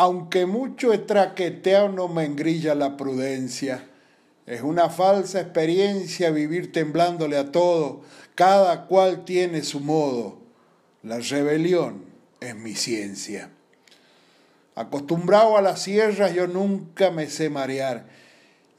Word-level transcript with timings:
aunque 0.00 0.46
mucho 0.46 0.94
he 0.94 0.98
traqueteado, 0.98 1.90
no 1.90 2.08
me 2.08 2.24
engrilla 2.24 2.74
la 2.74 2.96
prudencia. 2.96 3.86
Es 4.46 4.62
una 4.62 4.88
falsa 4.88 5.42
experiencia 5.42 6.30
vivir 6.30 6.72
temblándole 6.72 7.36
a 7.36 7.52
todo, 7.52 8.00
cada 8.34 8.86
cual 8.86 9.26
tiene 9.26 9.62
su 9.62 9.78
modo. 9.80 10.38
La 11.02 11.18
rebelión 11.18 12.06
es 12.40 12.56
mi 12.56 12.74
ciencia. 12.76 13.50
Acostumbrado 14.74 15.58
a 15.58 15.60
las 15.60 15.82
sierras 15.82 16.32
yo 16.32 16.46
nunca 16.46 17.10
me 17.10 17.28
sé 17.28 17.50
marear, 17.50 18.06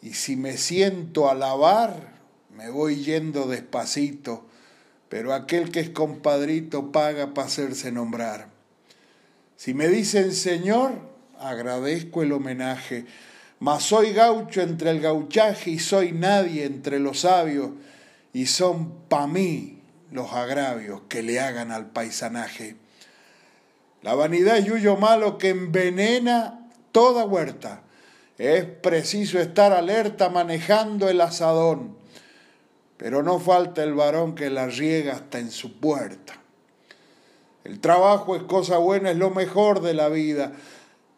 y 0.02 0.16
si 0.16 0.36
me 0.36 0.58
siento 0.58 1.30
a 1.30 1.36
lavar, 1.36 2.16
me 2.50 2.72
voy 2.72 3.04
yendo 3.04 3.46
despacito, 3.46 4.48
pero 5.08 5.36
aquel 5.36 5.70
que 5.70 5.82
es 5.82 5.92
compadrito 5.92 6.92
paga 6.92 7.36
para 7.36 7.46
hacerse 7.46 7.92
nombrar. 7.92 8.50
Si 9.56 9.76
me 9.76 9.88
dicen 9.88 10.34
Señor, 10.34 11.11
agradezco 11.42 12.24
el 12.24 12.32
homenaje, 12.32 13.06
mas 13.60 13.84
soy 13.84 14.14
gaucho 14.14 14.62
entre 14.62 14.92
el 14.92 15.02
gauchaje 15.02 15.72
y 15.72 15.80
soy 15.80 16.12
nadie 16.12 16.66
entre 16.66 17.00
los 17.00 17.22
sabios, 17.22 17.72
y 18.34 18.46
son 18.46 19.08
pa' 19.10 19.28
mí 19.28 19.80
los 20.12 20.32
agravios 20.34 21.02
que 21.10 21.22
le 21.24 21.40
hagan 21.40 21.72
al 21.72 21.88
paisanaje. 21.88 22.76
La 24.02 24.16
vanidad 24.16 24.58
es 24.58 24.66
yuyo 24.66 24.98
malo 24.98 25.38
que 25.38 25.50
envenena 25.50 26.70
toda 26.92 27.26
huerta. 27.26 27.82
Es 28.38 28.66
preciso 28.66 29.40
estar 29.40 29.74
alerta 29.74 30.30
manejando 30.30 31.10
el 31.10 31.22
asadón, 31.22 31.96
pero 32.98 33.22
no 33.22 33.40
falta 33.40 33.84
el 33.84 33.94
varón 33.94 34.34
que 34.34 34.50
la 34.50 34.66
riega 34.68 35.14
hasta 35.14 35.38
en 35.40 35.52
su 35.52 35.80
puerta. 35.80 36.34
El 37.64 37.80
trabajo 37.80 38.36
es 38.36 38.44
cosa 38.44 38.78
buena, 38.78 39.12
es 39.12 39.18
lo 39.18 39.30
mejor 39.30 39.82
de 39.82 39.94
la 39.94 40.10
vida, 40.10 40.54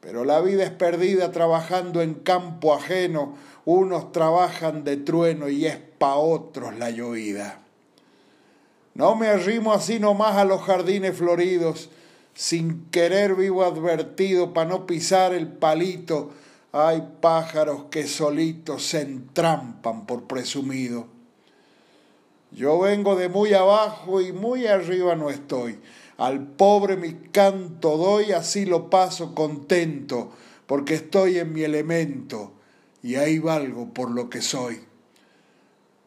pero 0.04 0.26
la 0.26 0.42
vida 0.42 0.66
es 0.66 0.70
perdida 0.70 1.32
trabajando 1.32 2.02
en 2.02 2.14
campo 2.14 2.74
ajeno. 2.74 3.36
Unos 3.64 4.12
trabajan 4.12 4.84
de 4.84 4.98
trueno 4.98 5.48
y 5.48 5.66
es 5.66 5.78
pa' 5.98 6.16
otros 6.16 6.78
la 6.78 6.90
llovida. 6.90 7.62
No 8.96 9.16
me 9.16 9.28
arrimo 9.28 9.72
así 9.72 10.00
nomás 10.00 10.36
a 10.36 10.44
los 10.44 10.62
jardines 10.62 11.16
floridos, 11.16 11.90
sin 12.34 12.86
querer 12.92 13.36
vivo 13.36 13.64
advertido 13.64 14.54
para 14.54 14.70
no 14.70 14.86
pisar 14.86 15.34
el 15.34 15.48
palito. 15.48 16.32
Hay 16.74 17.08
pájaros 17.22 17.86
que 17.90 18.06
solitos 18.06 18.84
se 18.86 19.02
entrampan 19.02 20.06
por 20.06 20.26
presumido. 20.26 21.08
Yo 22.52 22.78
vengo 22.80 23.16
de 23.16 23.30
muy 23.30 23.54
abajo 23.54 24.20
y 24.20 24.34
muy 24.34 24.68
arriba 24.68 25.16
no 25.16 25.30
estoy. 25.30 25.80
Al 26.18 26.46
pobre 26.46 26.96
mi 26.96 27.14
canto 27.32 27.98
doy, 27.98 28.32
así 28.32 28.66
lo 28.66 28.90
paso 28.90 29.34
contento, 29.34 30.32
porque 30.68 30.96
estoy 30.96 31.40
en 31.40 31.54
mi 31.54 31.64
elemento 31.64 32.54
y 33.02 33.16
ahí 33.16 33.40
valgo 33.40 33.94
por 33.94 34.12
lo 34.12 34.30
que 34.30 34.42
soy. 34.42 34.80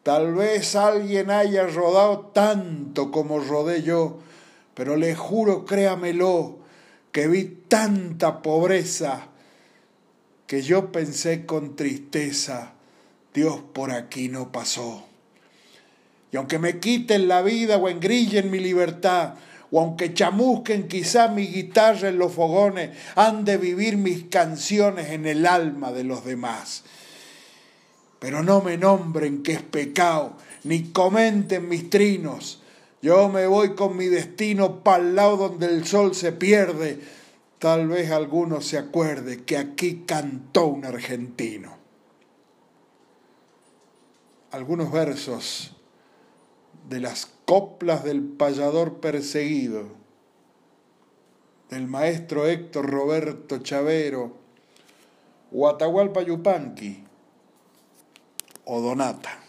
Tal 0.03 0.33
vez 0.33 0.75
alguien 0.75 1.29
haya 1.29 1.67
rodado 1.67 2.31
tanto 2.33 3.11
como 3.11 3.39
rodé 3.39 3.83
yo, 3.83 4.19
pero 4.73 4.95
le 4.95 5.15
juro, 5.15 5.65
créamelo, 5.65 6.59
que 7.11 7.27
vi 7.27 7.43
tanta 7.67 8.41
pobreza 8.41 9.27
que 10.47 10.61
yo 10.61 10.91
pensé 10.91 11.45
con 11.45 11.75
tristeza, 11.75 12.73
Dios 13.33 13.59
por 13.73 13.91
aquí 13.91 14.29
no 14.29 14.51
pasó. 14.51 15.03
Y 16.31 16.37
aunque 16.37 16.57
me 16.57 16.79
quiten 16.79 17.27
la 17.27 17.41
vida 17.41 17.77
o 17.77 17.89
engrillen 17.89 18.49
mi 18.49 18.59
libertad, 18.59 19.35
o 19.71 19.81
aunque 19.81 20.13
chamusquen 20.13 20.87
quizá 20.87 21.27
mi 21.27 21.47
guitarra 21.47 22.09
en 22.09 22.17
los 22.17 22.33
fogones, 22.33 22.91
han 23.15 23.45
de 23.45 23.57
vivir 23.57 23.97
mis 23.97 24.25
canciones 24.25 25.11
en 25.11 25.25
el 25.25 25.45
alma 25.45 25.91
de 25.91 26.03
los 26.03 26.23
demás. 26.25 26.83
Pero 28.19 28.43
no 28.43 28.61
me 28.61 28.77
nombren 28.77 29.43
que 29.43 29.53
es 29.53 29.61
pecado, 29.61 30.37
ni 30.63 30.91
comenten 30.91 31.69
mis 31.69 31.89
trinos, 31.89 32.61
yo 33.01 33.29
me 33.29 33.45
voy 33.45 33.75
con 33.75 33.95
mi 33.95 34.07
destino 34.07 34.81
el 34.97 35.15
lado 35.15 35.37
donde 35.37 35.67
el 35.67 35.85
sol 35.85 36.15
se 36.15 36.31
pierde. 36.31 36.99
Tal 37.59 37.87
vez 37.87 38.11
alguno 38.11 38.61
se 38.61 38.77
acuerde 38.77 39.43
que 39.43 39.57
aquí 39.57 40.03
cantó 40.05 40.65
un 40.67 40.85
argentino. 40.85 41.77
Algunos 44.51 44.91
versos 44.91 45.76
de 46.89 46.99
las 46.99 47.27
coplas 47.45 48.03
del 48.03 48.23
payador 48.23 48.99
perseguido, 48.99 49.83
del 51.69 51.87
maestro 51.87 52.47
Héctor 52.47 52.89
Roberto 52.89 53.59
Chavero, 53.59 54.37
o 55.51 55.67
Atahualpa 55.67 56.21
Yupanqui, 56.21 57.03
o 58.65 58.81
Donata. 58.81 59.46